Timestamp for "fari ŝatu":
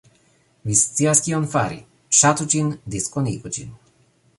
1.53-2.51